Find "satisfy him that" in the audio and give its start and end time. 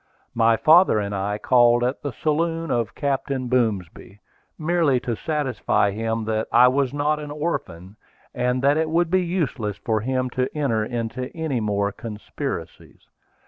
5.15-6.47